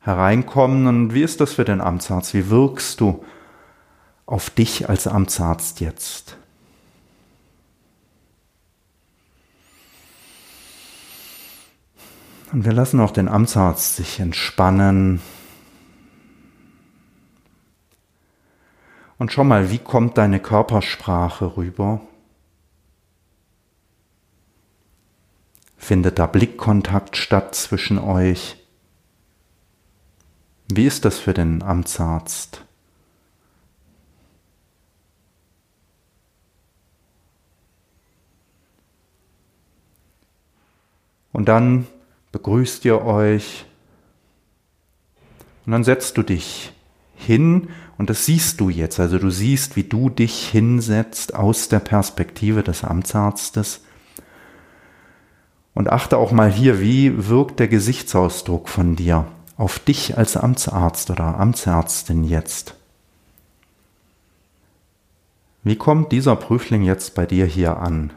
hereinkommen 0.00 0.86
und 0.86 1.14
wie 1.14 1.22
ist 1.22 1.40
das 1.40 1.54
für 1.54 1.64
den 1.64 1.80
Amtsarzt? 1.80 2.34
Wie 2.34 2.48
wirkst 2.50 3.00
du 3.00 3.24
auf 4.24 4.50
dich 4.50 4.88
als 4.88 5.06
Amtsarzt 5.06 5.80
jetzt? 5.80 6.36
Und 12.52 12.64
wir 12.64 12.72
lassen 12.72 13.00
auch 13.00 13.10
den 13.10 13.28
Amtsarzt 13.28 13.96
sich 13.96 14.20
entspannen, 14.20 15.20
Und 19.18 19.32
schau 19.32 19.44
mal, 19.44 19.70
wie 19.70 19.78
kommt 19.78 20.18
deine 20.18 20.40
Körpersprache 20.40 21.56
rüber? 21.56 22.00
Findet 25.86 26.18
da 26.18 26.26
Blickkontakt 26.26 27.16
statt 27.16 27.54
zwischen 27.54 28.00
euch? 28.00 28.56
Wie 30.66 30.84
ist 30.84 31.04
das 31.04 31.16
für 31.16 31.32
den 31.32 31.62
Amtsarzt? 31.62 32.64
Und 41.32 41.48
dann 41.48 41.86
begrüßt 42.32 42.84
ihr 42.84 43.02
euch 43.02 43.64
und 45.66 45.70
dann 45.70 45.84
setzt 45.84 46.18
du 46.18 46.24
dich 46.24 46.72
hin 47.14 47.68
und 47.96 48.10
das 48.10 48.26
siehst 48.26 48.58
du 48.58 48.70
jetzt. 48.70 48.98
Also 48.98 49.20
du 49.20 49.30
siehst, 49.30 49.76
wie 49.76 49.84
du 49.84 50.10
dich 50.10 50.48
hinsetzt 50.48 51.36
aus 51.36 51.68
der 51.68 51.78
Perspektive 51.78 52.64
des 52.64 52.82
Amtsarztes. 52.82 53.85
Und 55.76 55.92
achte 55.92 56.16
auch 56.16 56.32
mal 56.32 56.50
hier, 56.50 56.80
wie 56.80 57.28
wirkt 57.28 57.60
der 57.60 57.68
Gesichtsausdruck 57.68 58.68
von 58.68 58.96
dir 58.96 59.28
auf 59.56 59.78
dich 59.78 60.18
als 60.18 60.36
Amtsarzt 60.36 61.10
oder 61.10 61.38
Amtsärztin 61.38 62.24
jetzt? 62.24 62.74
Wie 65.62 65.76
kommt 65.76 66.10
dieser 66.10 66.34
Prüfling 66.34 66.82
jetzt 66.82 67.14
bei 67.14 67.26
dir 67.26 67.46
hier 67.46 67.76
an? 67.76 68.12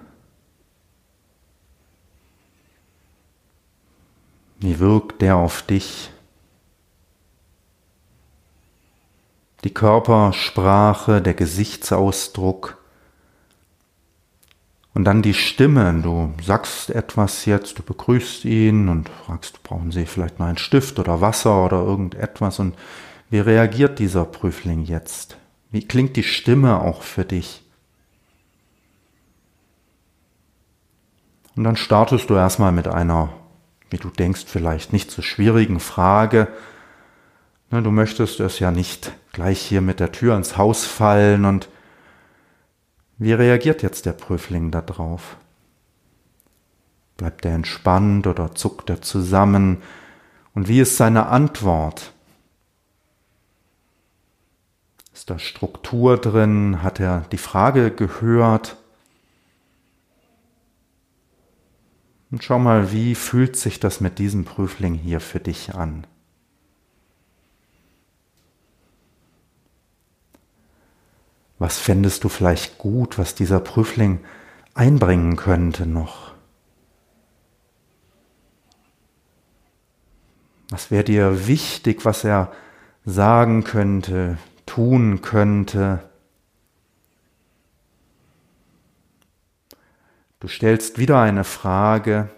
Wie 4.60 4.80
wirkt 4.80 5.22
der 5.22 5.36
auf 5.36 5.62
dich? 5.62 6.10
die 9.63 9.74
Körpersprache, 9.74 11.22
der 11.22 11.34
Gesichtsausdruck 11.34 12.78
und 14.93 15.05
dann 15.05 15.22
die 15.22 15.34
Stimme. 15.34 16.01
Du 16.01 16.34
sagst 16.43 16.89
etwas 16.89 17.46
jetzt, 17.46 17.77
du 17.79 17.84
begrüßt 17.84 18.46
ihn 18.46 18.89
und 18.89 19.10
fragst, 19.10 19.63
brauchen 19.63 19.91
Sie 19.91 20.05
vielleicht 20.05 20.39
mal 20.39 20.48
einen 20.48 20.58
Stift 20.58 21.00
oder 21.00 21.22
Wasser 21.22 21.65
oder 21.65 21.77
irgendetwas 21.77 22.60
und 22.60 22.75
wie 23.29 23.39
reagiert 23.39 24.00
dieser 24.00 24.25
Prüfling 24.25 24.84
jetzt? 24.86 25.38
Wie 25.72 25.88
klingt 25.88 26.15
die 26.15 26.24
Stimme 26.24 26.81
auch 26.81 27.03
für 27.03 27.25
dich? 27.25 27.63
Und 31.55 31.63
dann 31.63 31.75
startest 31.75 32.29
du 32.29 32.36
erstmal 32.36 32.72
mit 32.72 32.88
einer, 32.88 33.34
wie 33.89 33.98
du 33.98 34.10
denkst, 34.10 34.46
vielleicht 34.48 34.93
nicht 34.93 35.12
so 35.12 35.22
schwierigen 35.22 35.79
Frage, 35.79 36.48
du 37.69 37.91
möchtest 37.91 38.39
es 38.39 38.60
ja 38.60 38.72
nicht 38.72 39.12
gleich 39.31 39.62
hier 39.62 39.81
mit 39.81 40.00
der 40.00 40.12
Tür 40.12 40.36
ins 40.36 40.58
Haus 40.58 40.86
fallen 40.86 41.46
und 41.46 41.69
wie 43.20 43.34
reagiert 43.34 43.84
jetzt 43.84 44.06
der 44.06 44.14
Prüfling 44.14 44.72
darauf? 44.72 45.38
Bleibt 47.18 47.46
er 47.46 47.54
entspannt 47.54 48.28
oder 48.28 48.56
zuckt 48.56 48.90
er 48.90 49.02
zusammen? 49.02 49.82
Und 50.54 50.70
wie 50.70 50.80
ist 50.80 50.96
seine 50.96 51.28
Antwort? 51.28 52.14
Ist 55.14 55.30
da 55.30 55.38
Struktur 55.38 56.18
drin? 56.18 56.82
Hat 56.82 57.02
er 57.02 57.26
die 57.32 57.38
Frage 57.38 57.92
gehört? 57.92 58.78
Und 62.32 62.42
schau 62.42 62.58
mal, 62.58 62.94
wie 62.94 63.16
fühlt 63.16 63.58
sich 63.58 63.82
das 63.82 64.00
mit 64.00 64.18
diesem 64.18 64.46
Prüfling 64.46 64.94
hier 64.94 65.20
für 65.20 65.42
dich 65.42 65.76
an? 65.76 66.08
Was 71.60 71.78
fändest 71.78 72.24
du 72.24 72.30
vielleicht 72.30 72.78
gut, 72.78 73.18
was 73.18 73.36
dieser 73.36 73.60
Prüfling 73.60 74.22
einbringen 74.74 75.36
könnte 75.36 75.86
noch? 75.86 76.34
Was 80.70 80.89
wäre 80.89 81.04
dir 81.04 81.48
wichtig, 81.48 82.06
was 82.06 82.24
er 82.24 82.51
sagen 83.04 83.66
könnte, 83.66 84.38
tun 84.66 85.22
könnte? 85.22 86.10
Du 90.39 90.48
stellst 90.48 90.98
wieder 90.98 91.20
eine 91.20 91.44
Frage 91.44 92.30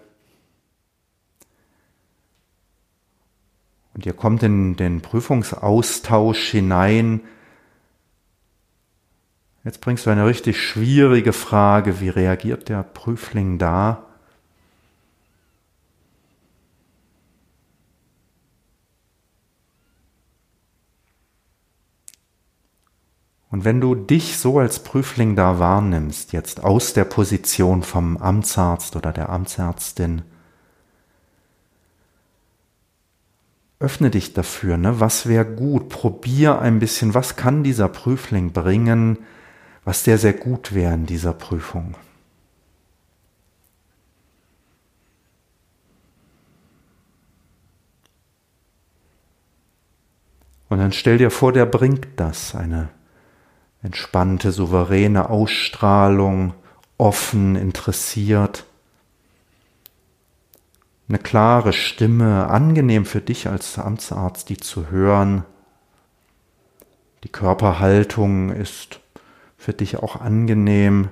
und 3.94 4.04
ihr 4.04 4.14
kommt 4.14 4.42
in 4.42 4.74
den 4.74 5.00
Prüfungsaustausch 5.00 6.50
hinein, 6.50 7.20
Jetzt 9.64 9.80
bringst 9.80 10.06
du 10.06 10.10
eine 10.10 10.26
richtig 10.26 10.60
schwierige 10.60 11.32
Frage. 11.32 12.00
Wie 12.00 12.08
reagiert 12.08 12.68
der 12.68 12.82
Prüfling 12.82 13.58
da? 13.58 14.06
Und 23.50 23.64
wenn 23.66 23.82
du 23.82 23.94
dich 23.94 24.38
so 24.38 24.58
als 24.58 24.82
Prüfling 24.82 25.36
da 25.36 25.58
wahrnimmst, 25.58 26.32
jetzt 26.32 26.64
aus 26.64 26.94
der 26.94 27.04
Position 27.04 27.82
vom 27.82 28.16
Amtsarzt 28.16 28.96
oder 28.96 29.12
der 29.12 29.28
Amtsärztin, 29.28 30.22
öffne 33.78 34.10
dich 34.10 34.32
dafür, 34.32 34.78
ne? 34.78 35.00
was 35.00 35.26
wäre 35.26 35.44
gut, 35.44 35.90
probier 35.90 36.60
ein 36.60 36.78
bisschen, 36.78 37.12
was 37.12 37.36
kann 37.36 37.62
dieser 37.62 37.88
Prüfling 37.88 38.52
bringen, 38.52 39.18
was 39.84 40.04
sehr, 40.04 40.18
sehr 40.18 40.32
gut 40.32 40.74
wäre 40.74 40.94
in 40.94 41.06
dieser 41.06 41.32
Prüfung. 41.32 41.96
Und 50.68 50.78
dann 50.78 50.92
stell 50.92 51.18
dir 51.18 51.30
vor, 51.30 51.52
der 51.52 51.66
bringt 51.66 52.08
das, 52.16 52.54
eine 52.54 52.88
entspannte, 53.82 54.52
souveräne 54.52 55.28
Ausstrahlung, 55.28 56.54
offen, 56.96 57.56
interessiert, 57.56 58.64
eine 61.08 61.18
klare 61.18 61.74
Stimme, 61.74 62.46
angenehm 62.48 63.04
für 63.04 63.20
dich 63.20 63.48
als 63.48 63.78
Amtsarzt, 63.78 64.48
die 64.48 64.56
zu 64.56 64.90
hören. 64.90 65.44
Die 67.22 67.28
Körperhaltung 67.28 68.50
ist 68.50 69.01
für 69.62 69.72
dich 69.72 69.98
auch 69.98 70.20
angenehm. 70.20 71.10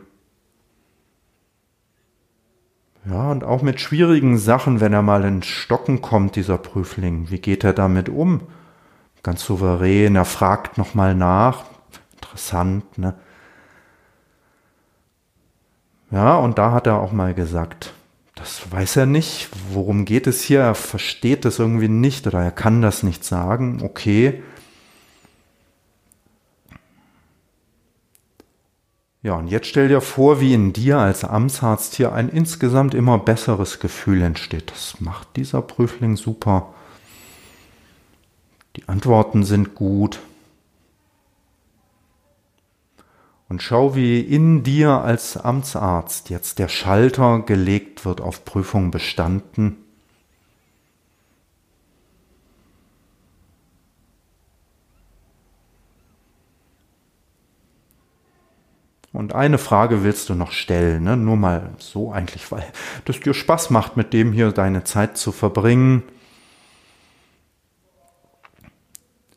Ja, 3.08 3.30
und 3.30 3.44
auch 3.44 3.62
mit 3.62 3.80
schwierigen 3.80 4.38
Sachen, 4.38 4.80
wenn 4.80 4.92
er 4.92 5.02
mal 5.02 5.24
ins 5.24 5.46
Stocken 5.46 6.02
kommt, 6.02 6.34
dieser 6.34 6.58
Prüfling, 6.58 7.30
wie 7.30 7.38
geht 7.38 7.62
er 7.62 7.72
damit 7.72 8.08
um? 8.08 8.42
Ganz 9.22 9.44
souverän, 9.44 10.16
er 10.16 10.24
fragt 10.24 10.78
nochmal 10.78 11.14
nach, 11.14 11.64
interessant, 12.14 12.98
ne? 12.98 13.14
Ja, 16.10 16.34
und 16.34 16.58
da 16.58 16.72
hat 16.72 16.88
er 16.88 17.00
auch 17.00 17.12
mal 17.12 17.34
gesagt, 17.34 17.94
das 18.34 18.72
weiß 18.72 18.96
er 18.96 19.06
nicht, 19.06 19.48
worum 19.70 20.04
geht 20.04 20.26
es 20.26 20.42
hier, 20.42 20.60
er 20.60 20.74
versteht 20.74 21.44
das 21.44 21.60
irgendwie 21.60 21.88
nicht 21.88 22.26
oder 22.26 22.42
er 22.42 22.50
kann 22.50 22.82
das 22.82 23.04
nicht 23.04 23.24
sagen, 23.24 23.80
okay. 23.84 24.42
Ja, 29.22 29.34
und 29.34 29.48
jetzt 29.48 29.66
stell 29.66 29.88
dir 29.88 30.00
vor, 30.00 30.40
wie 30.40 30.54
in 30.54 30.72
dir 30.72 30.98
als 30.98 31.24
Amtsarzt 31.24 31.94
hier 31.94 32.12
ein 32.12 32.30
insgesamt 32.30 32.94
immer 32.94 33.18
besseres 33.18 33.78
Gefühl 33.78 34.22
entsteht. 34.22 34.70
Das 34.70 35.00
macht 35.00 35.36
dieser 35.36 35.60
Prüfling 35.60 36.16
super. 36.16 36.72
Die 38.76 38.88
Antworten 38.88 39.44
sind 39.44 39.74
gut. 39.74 40.20
Und 43.50 43.62
schau, 43.62 43.94
wie 43.94 44.20
in 44.20 44.62
dir 44.62 45.02
als 45.02 45.36
Amtsarzt 45.36 46.30
jetzt 46.30 46.58
der 46.58 46.68
Schalter 46.68 47.40
gelegt 47.40 48.06
wird 48.06 48.22
auf 48.22 48.44
Prüfung 48.44 48.90
bestanden. 48.90 49.76
Und 59.12 59.34
eine 59.34 59.58
Frage 59.58 60.04
willst 60.04 60.28
du 60.28 60.34
noch 60.34 60.52
stellen, 60.52 61.02
ne? 61.02 61.16
nur 61.16 61.36
mal 61.36 61.70
so 61.78 62.12
eigentlich, 62.12 62.52
weil 62.52 62.64
das 63.06 63.18
dir 63.18 63.34
Spaß 63.34 63.70
macht, 63.70 63.96
mit 63.96 64.12
dem 64.12 64.32
hier 64.32 64.52
deine 64.52 64.84
Zeit 64.84 65.16
zu 65.16 65.32
verbringen. 65.32 66.04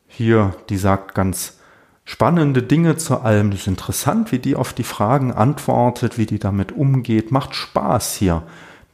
Hier, 0.06 0.54
die 0.68 0.76
sagt 0.76 1.16
ganz 1.16 1.58
spannende 2.04 2.62
Dinge 2.62 2.96
zu 2.96 3.20
allem. 3.20 3.50
Das 3.50 3.60
ist 3.60 3.66
interessant, 3.66 4.30
wie 4.30 4.38
die 4.38 4.54
auf 4.54 4.72
die 4.72 4.84
Fragen 4.84 5.32
antwortet, 5.32 6.18
wie 6.18 6.26
die 6.26 6.38
damit 6.38 6.70
umgeht. 6.70 7.32
Macht 7.32 7.56
Spaß 7.56 8.14
hier, 8.14 8.44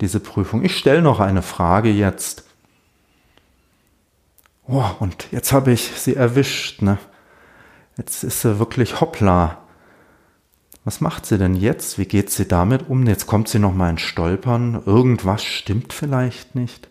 diese 0.00 0.20
Prüfung. 0.20 0.64
Ich 0.64 0.78
stelle 0.78 1.02
noch 1.02 1.20
eine 1.20 1.42
Frage 1.42 1.90
jetzt. 1.90 2.44
Oh, 4.66 4.84
und 5.00 5.30
jetzt 5.30 5.52
habe 5.52 5.72
ich 5.72 5.90
sie 5.94 6.16
erwischt. 6.16 6.80
Ne? 6.80 6.96
Jetzt 7.98 8.24
ist 8.24 8.40
sie 8.40 8.58
wirklich 8.58 9.02
hoppla. 9.02 9.59
Was 10.84 11.00
macht 11.00 11.26
sie 11.26 11.38
denn 11.38 11.54
jetzt? 11.54 11.98
Wie 11.98 12.06
geht 12.06 12.30
sie 12.30 12.46
damit 12.46 12.88
um? 12.88 13.06
Jetzt 13.06 13.26
kommt 13.26 13.48
sie 13.48 13.58
noch 13.58 13.74
mal 13.74 13.90
ins 13.90 14.00
Stolpern. 14.00 14.82
Irgendwas 14.86 15.44
stimmt 15.44 15.92
vielleicht 15.92 16.54
nicht 16.54 16.90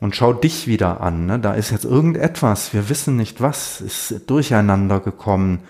und 0.00 0.16
schau 0.16 0.32
dich 0.32 0.66
wieder 0.66 1.00
an. 1.00 1.26
Ne? 1.26 1.38
Da 1.38 1.52
ist 1.52 1.70
jetzt 1.70 1.84
irgendetwas, 1.84 2.72
wir 2.72 2.88
wissen 2.88 3.16
nicht 3.16 3.40
was, 3.40 3.80
ist 3.80 4.22
durcheinander 4.26 4.98
gekommen. 4.98 5.60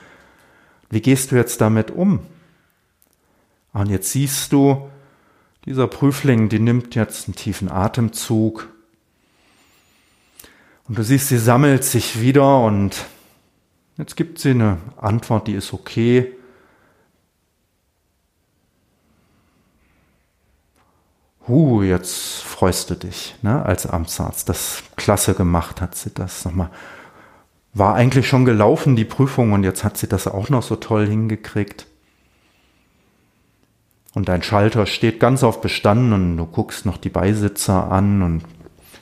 Wie 0.88 1.00
gehst 1.00 1.32
du 1.32 1.36
jetzt 1.36 1.60
damit 1.60 1.90
um? 1.90 2.20
Und 3.72 3.90
jetzt 3.90 4.10
siehst 4.10 4.52
du, 4.52 4.88
dieser 5.66 5.86
Prüfling, 5.88 6.48
die 6.48 6.58
nimmt 6.58 6.94
jetzt 6.94 7.28
einen 7.28 7.34
tiefen 7.34 7.70
Atemzug. 7.70 8.68
Und 10.88 10.98
du 10.98 11.04
siehst, 11.04 11.28
sie 11.28 11.38
sammelt 11.38 11.84
sich 11.84 12.20
wieder 12.20 12.64
und 12.64 13.04
jetzt 14.00 14.16
gibt 14.16 14.38
sie 14.38 14.50
eine 14.50 14.78
Antwort, 14.96 15.46
die 15.46 15.52
ist 15.52 15.72
okay. 15.72 16.32
Huh, 21.46 21.82
jetzt 21.82 22.42
freust 22.42 22.90
du 22.90 22.94
dich, 22.94 23.34
ne, 23.42 23.64
als 23.64 23.86
Amtsarzt. 23.86 24.48
Das 24.48 24.82
klasse 24.96 25.34
gemacht 25.34 25.80
hat 25.80 25.94
sie 25.94 26.10
das 26.12 26.44
nochmal. 26.44 26.70
War 27.72 27.94
eigentlich 27.94 28.26
schon 28.26 28.44
gelaufen, 28.44 28.96
die 28.96 29.04
Prüfung, 29.04 29.52
und 29.52 29.62
jetzt 29.62 29.84
hat 29.84 29.96
sie 29.96 30.08
das 30.08 30.26
auch 30.26 30.48
noch 30.48 30.62
so 30.62 30.76
toll 30.76 31.06
hingekriegt. 31.06 31.86
Und 34.14 34.28
dein 34.28 34.42
Schalter 34.42 34.86
steht 34.86 35.20
ganz 35.20 35.44
auf 35.44 35.60
bestanden 35.60 36.12
und 36.12 36.36
du 36.36 36.46
guckst 36.46 36.84
noch 36.84 36.96
die 36.96 37.10
Beisitzer 37.10 37.92
an 37.92 38.22
und 38.22 38.44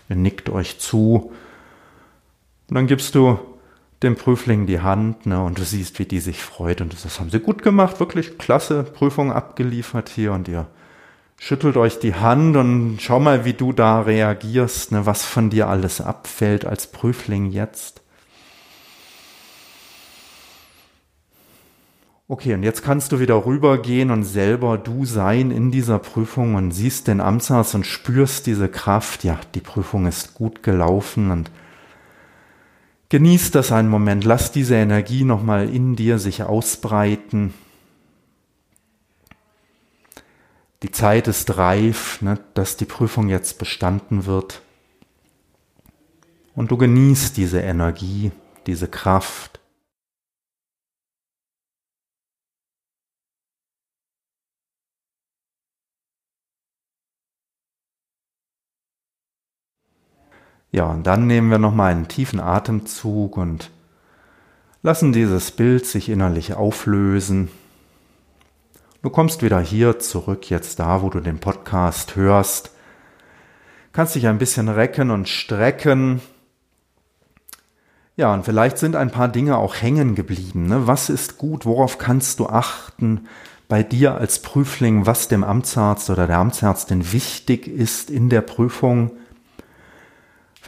nickt 0.08 0.50
euch 0.50 0.78
zu. 0.78 1.32
Und 2.68 2.74
dann 2.74 2.86
gibst 2.86 3.14
du 3.14 3.38
dem 4.02 4.16
Prüfling 4.16 4.66
die 4.66 4.80
Hand, 4.80 5.26
ne, 5.26 5.42
und 5.42 5.58
du 5.58 5.64
siehst, 5.64 5.98
wie 5.98 6.06
die 6.06 6.20
sich 6.20 6.42
freut. 6.42 6.80
Und 6.80 6.92
das 6.92 7.18
haben 7.18 7.30
sie 7.30 7.40
gut 7.40 7.62
gemacht, 7.62 8.00
wirklich 8.00 8.38
klasse 8.38 8.84
Prüfung 8.84 9.32
abgeliefert 9.32 10.08
hier 10.08 10.32
und 10.32 10.48
ihr 10.48 10.66
schüttelt 11.38 11.76
euch 11.76 11.98
die 11.98 12.14
Hand 12.14 12.56
und 12.56 12.98
schau 13.00 13.20
mal, 13.20 13.44
wie 13.44 13.52
du 13.52 13.72
da 13.72 14.00
reagierst, 14.00 14.92
ne, 14.92 15.06
was 15.06 15.24
von 15.24 15.50
dir 15.50 15.68
alles 15.68 16.00
abfällt 16.00 16.64
als 16.64 16.88
Prüfling 16.88 17.50
jetzt. 17.50 18.02
Okay, 22.30 22.52
und 22.52 22.62
jetzt 22.62 22.82
kannst 22.82 23.12
du 23.12 23.20
wieder 23.20 23.46
rübergehen 23.46 24.10
und 24.10 24.22
selber 24.22 24.76
du 24.76 25.06
sein 25.06 25.50
in 25.50 25.70
dieser 25.70 25.98
Prüfung 25.98 26.56
und 26.56 26.72
siehst 26.72 27.08
den 27.08 27.22
Amtsarzt 27.22 27.74
und 27.74 27.86
spürst 27.86 28.46
diese 28.46 28.68
Kraft. 28.68 29.24
Ja, 29.24 29.40
die 29.54 29.60
Prüfung 29.60 30.06
ist 30.06 30.34
gut 30.34 30.62
gelaufen 30.62 31.30
und 31.30 31.50
genieß 33.08 33.50
das 33.50 33.72
einen 33.72 33.88
Moment. 33.88 34.24
Lass 34.24 34.52
diese 34.52 34.76
Energie 34.76 35.24
nochmal 35.24 35.68
in 35.68 35.96
dir 35.96 36.18
sich 36.18 36.42
ausbreiten. 36.42 37.54
die 40.82 40.92
Zeit 40.92 41.26
ist 41.26 41.56
reif, 41.56 42.22
ne, 42.22 42.38
dass 42.54 42.76
die 42.76 42.84
Prüfung 42.84 43.28
jetzt 43.28 43.58
bestanden 43.58 44.26
wird. 44.26 44.62
Und 46.54 46.70
du 46.70 46.76
genießt 46.76 47.36
diese 47.36 47.60
Energie, 47.60 48.30
diese 48.66 48.88
Kraft. 48.88 49.57
Ja, 60.70 60.84
und 60.84 61.06
dann 61.06 61.26
nehmen 61.26 61.50
wir 61.50 61.58
nochmal 61.58 61.92
einen 61.92 62.08
tiefen 62.08 62.40
Atemzug 62.40 63.36
und 63.36 63.70
lassen 64.82 65.12
dieses 65.12 65.50
Bild 65.50 65.86
sich 65.86 66.08
innerlich 66.08 66.54
auflösen. 66.54 67.48
Du 69.00 69.10
kommst 69.10 69.42
wieder 69.42 69.60
hier 69.60 69.98
zurück, 69.98 70.50
jetzt 70.50 70.78
da, 70.78 71.02
wo 71.02 71.08
du 71.08 71.20
den 71.20 71.38
Podcast 71.38 72.16
hörst. 72.16 72.72
Kannst 73.92 74.14
dich 74.14 74.26
ein 74.26 74.38
bisschen 74.38 74.68
recken 74.68 75.10
und 75.10 75.28
strecken. 75.28 76.20
Ja, 78.16 78.34
und 78.34 78.44
vielleicht 78.44 78.78
sind 78.78 78.96
ein 78.96 79.10
paar 79.10 79.28
Dinge 79.28 79.56
auch 79.56 79.76
hängen 79.76 80.14
geblieben. 80.14 80.66
Ne? 80.66 80.86
Was 80.86 81.08
ist 81.08 81.38
gut? 81.38 81.64
Worauf 81.64 81.98
kannst 81.98 82.40
du 82.40 82.48
achten 82.48 83.26
bei 83.68 83.82
dir 83.82 84.16
als 84.16 84.42
Prüfling, 84.42 85.06
was 85.06 85.28
dem 85.28 85.44
Amtsarzt 85.44 86.10
oder 86.10 86.26
der 86.26 86.38
Amtsärztin 86.38 87.12
wichtig 87.12 87.68
ist 87.68 88.10
in 88.10 88.28
der 88.28 88.40
Prüfung? 88.42 89.12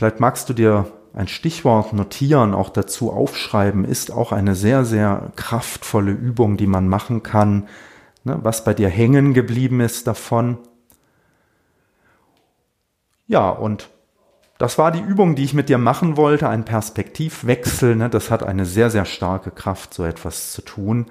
Vielleicht 0.00 0.18
magst 0.18 0.48
du 0.48 0.54
dir 0.54 0.86
ein 1.12 1.28
Stichwort 1.28 1.92
notieren, 1.92 2.54
auch 2.54 2.70
dazu 2.70 3.12
aufschreiben, 3.12 3.84
ist 3.84 4.10
auch 4.10 4.32
eine 4.32 4.54
sehr, 4.54 4.86
sehr 4.86 5.30
kraftvolle 5.36 6.10
Übung, 6.10 6.56
die 6.56 6.66
man 6.66 6.88
machen 6.88 7.22
kann, 7.22 7.68
ne, 8.24 8.38
was 8.42 8.64
bei 8.64 8.72
dir 8.72 8.88
hängen 8.88 9.34
geblieben 9.34 9.80
ist 9.80 10.06
davon. 10.06 10.56
Ja, 13.26 13.50
und 13.50 13.90
das 14.56 14.78
war 14.78 14.90
die 14.90 15.02
Übung, 15.02 15.34
die 15.34 15.44
ich 15.44 15.52
mit 15.52 15.68
dir 15.68 15.76
machen 15.76 16.16
wollte, 16.16 16.48
ein 16.48 16.64
Perspektivwechsel. 16.64 17.94
Ne? 17.94 18.08
Das 18.08 18.30
hat 18.30 18.42
eine 18.42 18.64
sehr, 18.64 18.88
sehr 18.88 19.04
starke 19.04 19.50
Kraft, 19.50 19.92
so 19.92 20.02
etwas 20.02 20.52
zu 20.52 20.62
tun. 20.62 21.10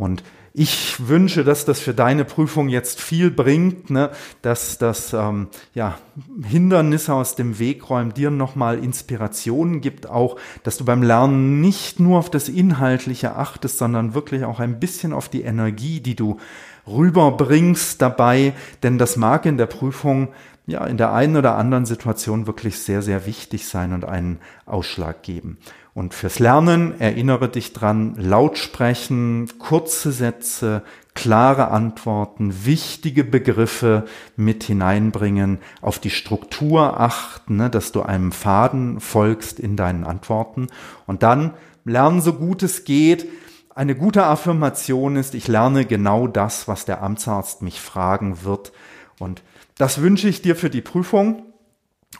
Und 0.00 0.22
ich 0.54 1.08
wünsche, 1.08 1.44
dass 1.44 1.66
das 1.66 1.78
für 1.78 1.92
deine 1.92 2.24
Prüfung 2.24 2.70
jetzt 2.70 3.02
viel 3.02 3.30
bringt, 3.30 3.90
ne? 3.90 4.10
dass 4.40 4.78
das 4.78 5.12
ähm, 5.12 5.48
ja, 5.74 5.98
Hindernisse 6.42 7.12
aus 7.12 7.36
dem 7.36 7.58
Weg 7.58 7.90
räumt, 7.90 8.16
dir 8.16 8.30
nochmal 8.30 8.82
Inspirationen 8.82 9.82
gibt, 9.82 10.08
auch, 10.08 10.36
dass 10.62 10.78
du 10.78 10.86
beim 10.86 11.02
Lernen 11.02 11.60
nicht 11.60 12.00
nur 12.00 12.18
auf 12.18 12.30
das 12.30 12.48
Inhaltliche 12.48 13.36
achtest, 13.36 13.76
sondern 13.76 14.14
wirklich 14.14 14.44
auch 14.44 14.58
ein 14.58 14.80
bisschen 14.80 15.12
auf 15.12 15.28
die 15.28 15.42
Energie, 15.42 16.00
die 16.00 16.16
du 16.16 16.38
rüberbringst 16.86 18.00
dabei, 18.00 18.54
denn 18.82 18.96
das 18.96 19.16
mag 19.16 19.44
in 19.44 19.58
der 19.58 19.66
Prüfung 19.66 20.28
ja 20.66 20.86
in 20.86 20.96
der 20.96 21.12
einen 21.12 21.36
oder 21.36 21.56
anderen 21.56 21.84
Situation 21.84 22.46
wirklich 22.46 22.78
sehr, 22.78 23.02
sehr 23.02 23.26
wichtig 23.26 23.66
sein 23.66 23.92
und 23.92 24.04
einen 24.04 24.38
Ausschlag 24.66 25.22
geben. 25.22 25.58
Und 25.92 26.14
fürs 26.14 26.38
Lernen 26.38 27.00
erinnere 27.00 27.48
dich 27.48 27.72
dran, 27.72 28.14
laut 28.16 28.58
sprechen, 28.58 29.48
kurze 29.58 30.12
Sätze, 30.12 30.82
klare 31.14 31.68
Antworten, 31.68 32.64
wichtige 32.64 33.24
Begriffe 33.24 34.04
mit 34.36 34.62
hineinbringen, 34.62 35.58
auf 35.80 35.98
die 35.98 36.10
Struktur 36.10 37.00
achten, 37.00 37.56
ne, 37.56 37.70
dass 37.70 37.90
du 37.90 38.02
einem 38.02 38.30
Faden 38.30 39.00
folgst 39.00 39.58
in 39.58 39.76
deinen 39.76 40.04
Antworten 40.04 40.68
und 41.06 41.24
dann 41.24 41.54
lernen 41.84 42.20
so 42.20 42.34
gut 42.34 42.62
es 42.62 42.84
geht, 42.84 43.26
eine 43.74 43.94
gute 43.94 44.24
Affirmation 44.24 45.16
ist, 45.16 45.34
ich 45.34 45.48
lerne 45.48 45.86
genau 45.86 46.26
das, 46.26 46.68
was 46.68 46.84
der 46.84 47.02
Amtsarzt 47.02 47.62
mich 47.62 47.80
fragen 47.80 48.44
wird. 48.44 48.72
Und 49.18 49.42
das 49.78 50.02
wünsche 50.02 50.28
ich 50.28 50.42
dir 50.42 50.56
für 50.56 50.70
die 50.70 50.82
Prüfung. 50.82 51.49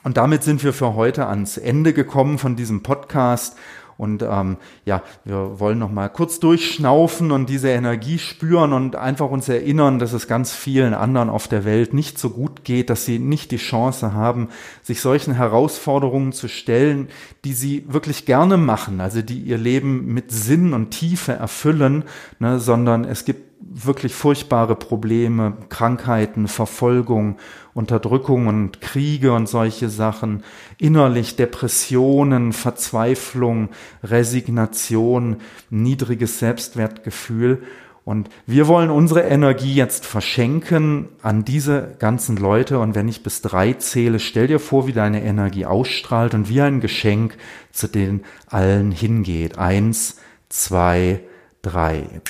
Und 0.03 0.17
damit 0.17 0.43
sind 0.43 0.63
wir 0.63 0.73
für 0.73 0.95
heute 0.95 1.27
ans 1.27 1.57
Ende 1.57 1.93
gekommen 1.93 2.37
von 2.37 2.55
diesem 2.55 2.81
Podcast. 2.81 3.57
Und 3.97 4.23
ähm, 4.23 4.57
ja, 4.83 5.03
wir 5.25 5.59
wollen 5.59 5.77
noch 5.77 5.91
mal 5.91 6.09
kurz 6.09 6.39
durchschnaufen 6.39 7.31
und 7.31 7.49
diese 7.49 7.69
Energie 7.69 8.17
spüren 8.17 8.73
und 8.73 8.95
einfach 8.95 9.29
uns 9.29 9.47
erinnern, 9.47 9.99
dass 9.99 10.13
es 10.13 10.27
ganz 10.27 10.55
vielen 10.55 10.95
anderen 10.95 11.29
auf 11.29 11.47
der 11.47 11.65
Welt 11.65 11.93
nicht 11.93 12.17
so 12.17 12.31
gut 12.31 12.63
geht, 12.63 12.89
dass 12.89 13.05
sie 13.05 13.19
nicht 13.19 13.51
die 13.51 13.57
Chance 13.57 14.13
haben, 14.13 14.49
sich 14.81 15.01
solchen 15.01 15.35
Herausforderungen 15.35 16.31
zu 16.31 16.47
stellen, 16.47 17.09
die 17.45 17.53
sie 17.53 17.85
wirklich 17.87 18.25
gerne 18.25 18.57
machen, 18.57 19.01
also 19.01 19.21
die 19.21 19.37
ihr 19.37 19.59
Leben 19.59 20.07
mit 20.11 20.31
Sinn 20.31 20.73
und 20.73 20.89
Tiefe 20.89 21.33
erfüllen, 21.33 22.05
ne, 22.39 22.59
sondern 22.59 23.05
es 23.05 23.23
gibt 23.23 23.50
wirklich 23.61 24.13
furchtbare 24.13 24.75
Probleme, 24.75 25.57
Krankheiten, 25.69 26.47
Verfolgung, 26.47 27.37
Unterdrückung 27.73 28.47
und 28.47 28.81
Kriege 28.81 29.33
und 29.33 29.47
solche 29.47 29.89
Sachen, 29.89 30.43
innerlich 30.77 31.35
Depressionen, 31.35 32.53
Verzweiflung, 32.53 33.69
Resignation, 34.03 35.37
niedriges 35.69 36.39
Selbstwertgefühl. 36.39 37.63
Und 38.03 38.29
wir 38.47 38.67
wollen 38.67 38.89
unsere 38.89 39.21
Energie 39.21 39.75
jetzt 39.75 40.05
verschenken 40.05 41.07
an 41.21 41.45
diese 41.45 41.95
ganzen 41.99 42.35
Leute. 42.35 42.79
Und 42.79 42.95
wenn 42.95 43.07
ich 43.07 43.21
bis 43.21 43.41
drei 43.41 43.73
zähle, 43.73 44.19
stell 44.19 44.47
dir 44.47 44.59
vor, 44.59 44.87
wie 44.87 44.93
deine 44.93 45.23
Energie 45.23 45.65
ausstrahlt 45.65 46.33
und 46.33 46.49
wie 46.49 46.61
ein 46.61 46.81
Geschenk 46.81 47.37
zu 47.71 47.87
den 47.87 48.23
allen 48.47 48.91
hingeht. 48.91 49.59
Eins, 49.59 50.17
zwei, 50.49 51.21
drei. 51.61 52.21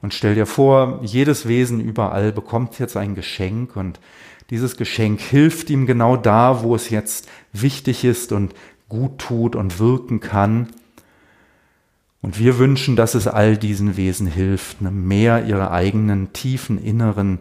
Und 0.00 0.14
stell 0.14 0.34
dir 0.34 0.46
vor, 0.46 1.00
jedes 1.02 1.48
Wesen 1.48 1.80
überall 1.80 2.32
bekommt 2.32 2.78
jetzt 2.78 2.96
ein 2.96 3.14
Geschenk 3.14 3.76
und 3.76 3.98
dieses 4.50 4.76
Geschenk 4.76 5.20
hilft 5.20 5.68
ihm 5.70 5.86
genau 5.86 6.16
da, 6.16 6.62
wo 6.62 6.74
es 6.74 6.88
jetzt 6.88 7.28
wichtig 7.52 8.04
ist 8.04 8.32
und 8.32 8.54
gut 8.88 9.18
tut 9.18 9.56
und 9.56 9.78
wirken 9.78 10.20
kann. 10.20 10.68
Und 12.22 12.38
wir 12.38 12.58
wünschen, 12.58 12.96
dass 12.96 13.14
es 13.14 13.26
all 13.26 13.56
diesen 13.56 13.96
Wesen 13.96 14.26
hilft, 14.26 14.80
mehr 14.80 15.44
ihre 15.44 15.70
eigenen 15.70 16.32
tiefen 16.32 16.82
inneren 16.82 17.38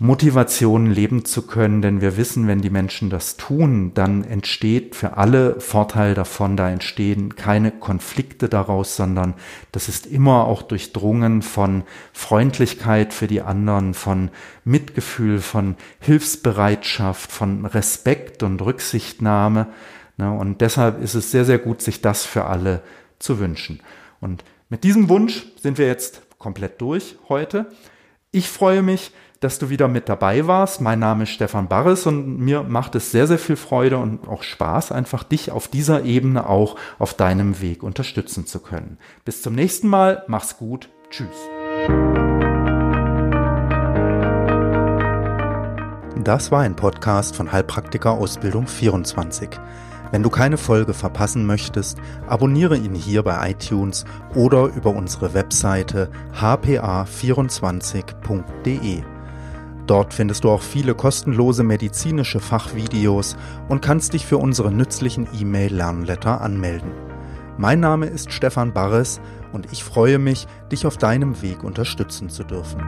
Motivation 0.00 0.90
leben 0.90 1.24
zu 1.24 1.46
können, 1.46 1.80
denn 1.80 2.00
wir 2.00 2.16
wissen, 2.16 2.48
wenn 2.48 2.60
die 2.60 2.70
Menschen 2.70 3.10
das 3.10 3.36
tun, 3.36 3.92
dann 3.94 4.24
entsteht 4.24 4.96
für 4.96 5.16
alle 5.16 5.60
Vorteil 5.60 6.14
davon, 6.14 6.56
da 6.56 6.68
entstehen 6.68 7.36
keine 7.36 7.70
Konflikte 7.70 8.48
daraus, 8.48 8.96
sondern 8.96 9.34
das 9.70 9.88
ist 9.88 10.06
immer 10.06 10.46
auch 10.46 10.62
durchdrungen 10.62 11.42
von 11.42 11.84
Freundlichkeit 12.12 13.14
für 13.14 13.28
die 13.28 13.42
anderen, 13.42 13.94
von 13.94 14.30
Mitgefühl, 14.64 15.38
von 15.38 15.76
Hilfsbereitschaft, 16.00 17.30
von 17.30 17.64
Respekt 17.64 18.42
und 18.42 18.60
Rücksichtnahme. 18.60 19.68
Ne, 20.16 20.32
und 20.32 20.60
deshalb 20.60 21.00
ist 21.02 21.14
es 21.14 21.30
sehr, 21.30 21.44
sehr 21.44 21.58
gut, 21.58 21.82
sich 21.82 22.00
das 22.00 22.24
für 22.24 22.46
alle 22.46 22.82
zu 23.20 23.38
wünschen. 23.38 23.80
Und 24.20 24.42
mit 24.68 24.82
diesem 24.82 25.08
Wunsch 25.08 25.46
sind 25.60 25.78
wir 25.78 25.86
jetzt 25.86 26.22
komplett 26.38 26.80
durch 26.80 27.16
heute. 27.28 27.66
Ich 28.34 28.48
freue 28.48 28.82
mich, 28.82 29.12
dass 29.38 29.60
du 29.60 29.70
wieder 29.70 29.86
mit 29.86 30.08
dabei 30.08 30.48
warst. 30.48 30.80
Mein 30.80 30.98
Name 30.98 31.22
ist 31.22 31.30
Stefan 31.30 31.68
Barres 31.68 32.04
und 32.04 32.40
mir 32.40 32.64
macht 32.64 32.96
es 32.96 33.12
sehr, 33.12 33.28
sehr 33.28 33.38
viel 33.38 33.54
Freude 33.54 33.98
und 33.98 34.26
auch 34.26 34.42
Spaß, 34.42 34.90
einfach 34.90 35.22
dich 35.22 35.52
auf 35.52 35.68
dieser 35.68 36.02
Ebene 36.02 36.48
auch 36.48 36.74
auf 36.98 37.14
deinem 37.14 37.60
Weg 37.60 37.84
unterstützen 37.84 38.44
zu 38.44 38.58
können. 38.58 38.98
Bis 39.24 39.40
zum 39.40 39.54
nächsten 39.54 39.86
Mal. 39.86 40.24
Mach's 40.26 40.56
gut. 40.56 40.88
Tschüss. 41.10 41.28
Das 46.24 46.50
war 46.50 46.62
ein 46.62 46.74
Podcast 46.74 47.36
von 47.36 47.52
Heilpraktiker 47.52 48.10
Ausbildung 48.10 48.66
24. 48.66 49.60
Wenn 50.14 50.22
du 50.22 50.30
keine 50.30 50.58
Folge 50.58 50.94
verpassen 50.94 51.44
möchtest, 51.44 51.98
abonniere 52.28 52.76
ihn 52.76 52.94
hier 52.94 53.24
bei 53.24 53.50
iTunes 53.50 54.04
oder 54.36 54.66
über 54.66 54.90
unsere 54.90 55.34
Webseite 55.34 56.08
hpa24.de. 58.24 59.02
Dort 59.86 60.14
findest 60.14 60.44
du 60.44 60.50
auch 60.50 60.62
viele 60.62 60.94
kostenlose 60.94 61.62
medizinische 61.62 62.40
Fachvideos 62.40 63.36
und 63.68 63.82
kannst 63.82 64.14
dich 64.14 64.24
für 64.24 64.38
unsere 64.38 64.72
nützlichen 64.72 65.28
E-Mail-Lernletter 65.38 66.40
anmelden. 66.40 66.90
Mein 67.58 67.80
Name 67.80 68.06
ist 68.06 68.32
Stefan 68.32 68.72
Barres 68.72 69.20
und 69.52 69.72
ich 69.72 69.84
freue 69.84 70.18
mich, 70.18 70.46
dich 70.72 70.86
auf 70.86 70.96
deinem 70.96 71.40
Weg 71.42 71.62
unterstützen 71.62 72.30
zu 72.30 72.44
dürfen. 72.44 72.82